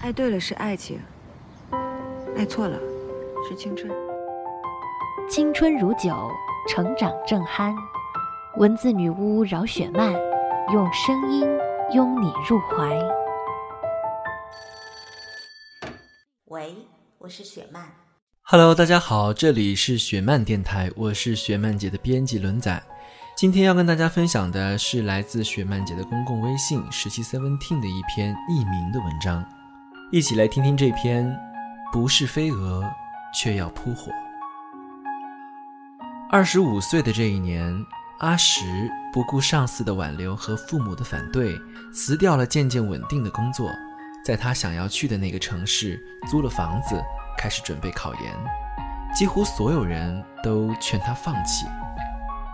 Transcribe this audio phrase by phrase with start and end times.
[0.00, 1.00] 爱对了是爱情，
[2.36, 2.78] 爱错了
[3.48, 3.90] 是青春。
[5.28, 6.30] 青春如酒，
[6.68, 7.74] 成长正酣。
[8.58, 10.12] 文字女巫饶雪漫，
[10.72, 11.46] 用声音
[11.94, 12.98] 拥你入怀。
[16.46, 16.76] 喂，
[17.18, 17.82] 我是雪漫。
[18.42, 22.82] Hello，大家好，这里是雪漫电台，我是雪漫姐的编辑轮仔。
[23.34, 29.42] 今天要跟大家分享的是来自雪漫姐的公共微信十七 Seventeen 的一篇匿名的文章。
[30.12, 31.34] 一起来听听这篇，
[31.90, 32.84] 不是飞蛾，
[33.32, 34.12] 却要扑火。
[36.30, 37.74] 二十五岁的这一年，
[38.18, 41.58] 阿石不顾上司的挽留和父母的反对，
[41.94, 43.70] 辞掉了渐渐稳定的工作，
[44.22, 47.02] 在他想要去的那个城市租了房子，
[47.38, 48.34] 开始准备考研。
[49.14, 51.64] 几乎所有人都劝他放弃。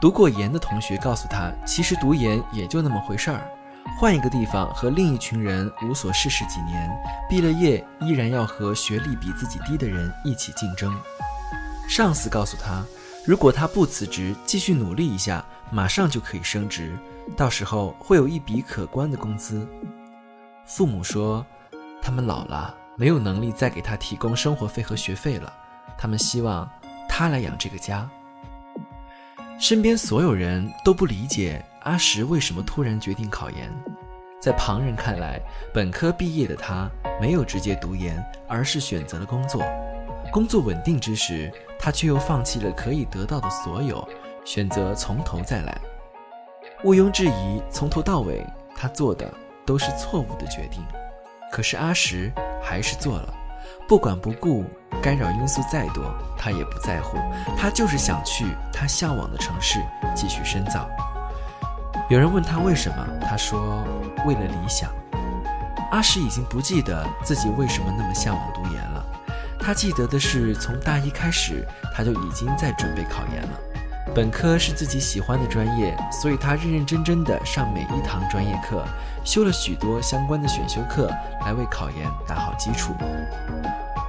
[0.00, 3.48] 读过研的同学告诉他，其实读研也就那么回事儿。
[3.96, 6.90] 换一个地方和另一群人无所事事几年，
[7.28, 10.94] 毕了业依然要和学历比自己低的人一起竞争。
[11.88, 12.84] 上司告诉他，
[13.24, 16.98] 如果他不辞职，继续努力一下，马上就可以升职，
[17.36, 19.66] 到时候会有一笔可观的工资。
[20.66, 21.46] 父母说，
[22.02, 25.52] 他们老了，没有能力再给他提供生活费和学费了，
[25.96, 26.68] 他们希望
[27.08, 28.10] 他来养这个家。
[29.58, 31.64] 身边所有人都不理解。
[31.84, 33.70] 阿石为什么突然决定考研？
[34.40, 35.40] 在旁人看来，
[35.72, 39.62] 本科毕业的他没有直接读研，而是选择了工作。
[40.32, 44.06] 工作稳定之时，他却又放弃了可以得到的所有，
[44.44, 45.80] 选择从头再来。
[46.82, 49.32] 毋庸置疑，从头到尾，他做的
[49.64, 50.82] 都是错误的决定。
[51.52, 53.34] 可是阿石还是做了，
[53.86, 54.64] 不管不顾，
[55.02, 56.02] 干扰因素再多，
[56.38, 57.18] 他也不在乎。
[57.56, 59.78] 他就是想去他向往的城市
[60.14, 60.88] 继续深造。
[62.08, 63.84] 有人问他为什么，他说
[64.26, 64.90] ：“为了理想。”
[65.92, 69.04] 阿石已经不记得自己为什么那么向往读研了，
[69.60, 73.58] 他记得的是从大一开始他就已经在准备考研了。
[74.14, 78.84] 本科是自己喜欢的专业，所以他认认真真的上每一堂专业课，
[79.24, 81.10] 修了许多相关的选修课，
[81.40, 82.94] 来为考研打好基础。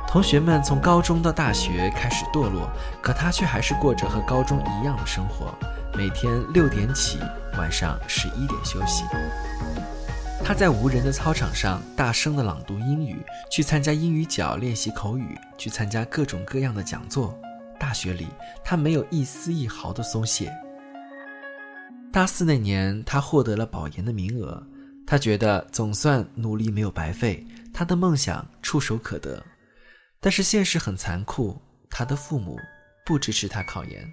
[0.08, 2.70] 同学们从高中到大学开始堕落，
[3.02, 5.52] 可他却还是过着和高中一样的生活。
[5.98, 7.18] 每天六点起，
[7.58, 9.06] 晚上十一点休息。
[10.44, 17.36] 他在无人的操场上大声地朗读英语，去参加英语角练习口语，去参加各种各样的讲座。
[17.80, 18.28] 大学里，
[18.64, 20.52] 他没有一丝一毫的松懈。
[22.12, 24.66] 大四那年，他获得了保研的名额，
[25.06, 29.44] 他觉得总算努力没有白费，他的梦想触手可得。
[30.20, 32.58] 但是现实很残酷，他的父母
[33.06, 34.10] 不支持他考研。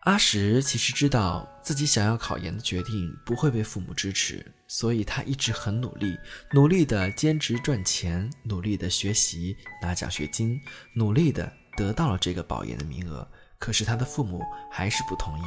[0.00, 6.18] 阿石其实知道自己想要考研的决定不会被父母支持，所以他一直很努力，
[6.50, 10.58] 努力的兼职赚钱，努力的学习拿奖学金，
[10.96, 13.26] 努力的得到了这个保研的名额。
[13.58, 15.42] 可是他的父母还是不同意。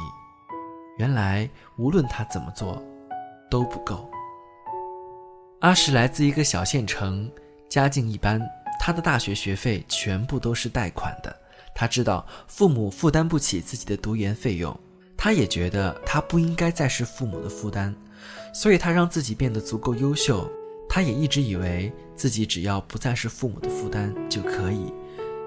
[0.98, 2.82] 原来无论他怎么做，
[3.50, 4.08] 都不够。
[5.60, 7.30] 阿石来自一个小县城，
[7.68, 8.40] 家境一般，
[8.80, 11.34] 他的大学学费全部都是贷款的。
[11.74, 14.74] 他知道父母负担不起自己的读研费用，
[15.14, 17.94] 他也觉得他不应该再是父母的负担，
[18.54, 20.50] 所以他让自己变得足够优秀。
[20.88, 24.90] 他也一直以为自己只要不再是父母的负担就可以，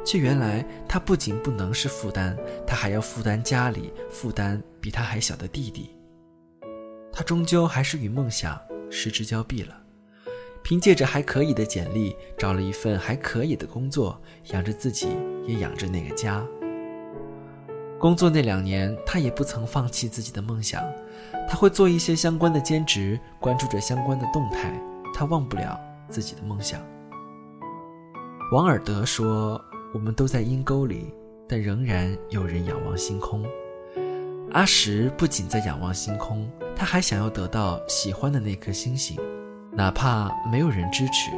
[0.06, 5.96] 却原来他不仅不能是负担，他还要负担家里，负担比他还小的弟弟。
[7.12, 9.76] 他终究还是与梦想失之交臂了。
[10.62, 15.08] 凭借着还可以的简历，找了一份还可以的工作，养着自己，
[15.48, 16.46] 也养着那个家。
[17.98, 20.84] 工作那两年，他也不曾放弃自己的梦想，
[21.48, 24.74] 他会做一些相关的兼职，关注着相关的动态。
[25.14, 26.80] 他忘不了自己的梦想。
[28.52, 29.62] 王尔德说
[29.94, 31.14] ：“我们都在阴沟里，
[31.48, 33.46] 但仍然有人仰望星空。”
[34.52, 39.16] 阿石不仅在仰望星空，他还想要得到喜欢的那颗星星。
[39.72, 41.32] 哪怕没有人支持，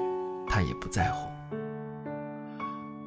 [0.47, 1.29] 他也不在乎。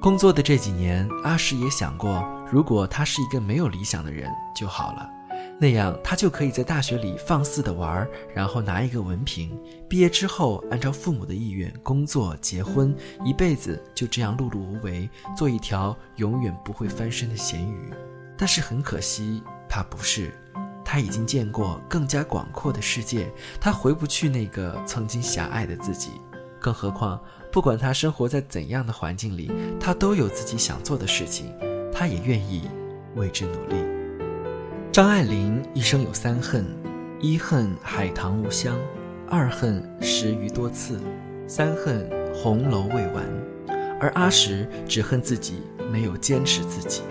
[0.00, 5.08] 工作的这几年，阿石也想过，如果他是一个没有理想的人就好了。
[5.61, 9.56] 那样他就可以在大学里放肆的玩，然后拿一个文凭，
[9.89, 17.93] 毕业之后按照父母的意愿工作、结婚，一辈子就这样碌碌无为，做一条永远不会翻身的咸鱼。
[18.37, 20.33] 但是很可惜，他不是。
[20.85, 26.11] 他已经见过更加广阔的世界，他回不去那个曾经狭隘的自己。
[26.61, 29.50] 更何况，不管他生活在怎样的环境里，
[29.81, 31.53] 他都有自己想做的事情，
[31.93, 32.69] 他也愿意
[33.15, 34.04] 为之努力。
[34.94, 36.64] 张爱玲一生有三恨：
[37.19, 38.79] 一恨海棠无香，
[39.29, 41.00] 二恨十余多次，
[41.49, 43.25] 三恨红楼未完。
[44.00, 47.02] 而阿石只恨自己没有坚持自己。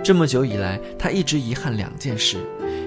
[0.00, 2.38] 这么久以来，他一直遗憾两件事。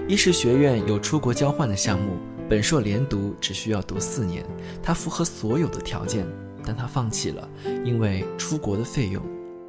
[0.08, 2.14] 一是学院有出国交换的项目，
[2.48, 4.46] 本硕连读只需要读四年，
[4.82, 6.26] 他符合所有的条件，
[6.64, 7.50] 但他放弃了，
[7.84, 9.22] 因为出国的费用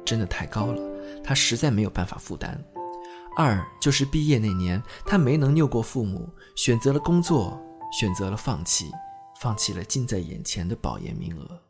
[0.05, 0.81] 真的太高了，
[1.21, 2.57] 他实在没有办法负担。
[3.37, 7.55] 二就是毕业那年，他没能拗过父母，选择了工作，
[7.91, 8.91] 选择了放弃，
[9.39, 11.61] 放弃了近在眼前的保研名额。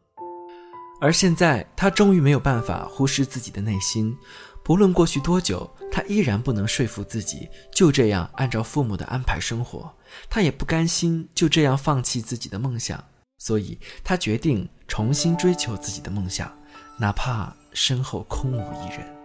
[1.02, 4.18] 而现在，他终于没有办法忽视自己的内心。
[4.64, 9.94] 不论过去多久，他依然不能说服自己就这样按照父母的安排生活。
[10.30, 13.04] 他也不甘心就这样放弃自己的梦想，
[13.38, 16.50] 所以他决定重新追求自己的梦想，
[16.98, 19.17] 哪怕身后空无一人。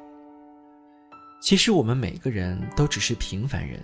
[1.42, 3.82] 其实我们每个人都只是平凡人，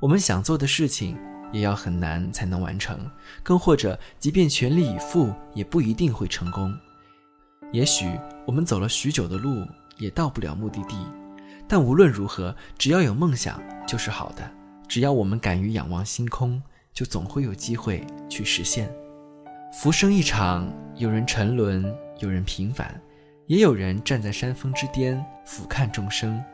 [0.00, 1.18] 我们想做的事情
[1.52, 3.10] 也要很难才能完成，
[3.42, 6.72] 更或者即便全力以赴，也不一定会成功。
[7.72, 8.08] 也许
[8.46, 9.66] 我们走了许久的路。
[9.98, 10.94] 也到不了目的地，
[11.66, 14.46] 但无论如何，只要有梦想就是好的。
[14.86, 16.62] 只要我们敢于仰望星空，
[16.92, 18.94] 就总会有机会去实现。
[19.72, 21.82] 浮生一场，有人沉沦，
[22.18, 23.00] 有人平凡，
[23.46, 26.44] 也有人站在山峰之巅俯瞰众生。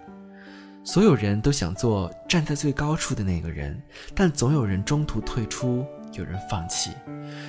[0.84, 3.80] 所有人都想做站在最高处的那个人，
[4.14, 6.90] 但总有人中途退出，有人放弃。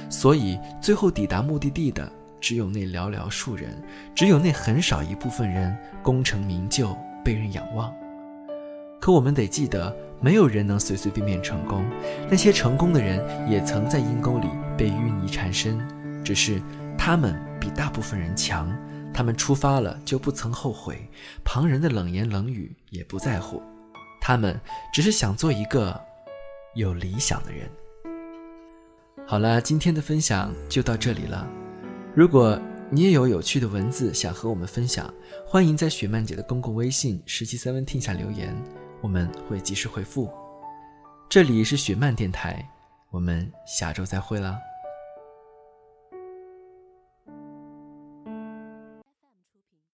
[0.10, 2.12] 所以最后抵达目的地的。
[2.40, 3.82] 只有那寥寥数人，
[4.14, 6.94] 只有那很少一部分人功成名就，
[7.24, 7.90] 被人仰望。
[9.00, 11.86] 可我们得记得，没有人能随随便便成功。
[12.30, 15.80] 那些成功的人也曾在阴沟里被淤泥缠身，
[16.22, 16.62] 只是
[16.98, 18.70] 他们比大部分人强。
[19.14, 21.08] 他们出发了就不曾后悔，
[21.44, 23.62] 旁人的冷言冷语也不在乎。
[24.20, 24.60] 他们
[24.94, 26.00] 只是想做一个
[26.76, 27.70] 有理想的人。
[29.28, 31.48] 好了，今天的分享就到这里了。
[32.16, 35.12] 如果你也有有趣的文字想和我们分享，
[35.48, 38.56] 欢迎在雪曼姐的公共微信“十七三文听下留言，
[39.02, 40.30] 我们会及时回复。
[41.30, 42.68] 这里是雪曼电台，
[43.10, 44.58] 我们下周再会啦。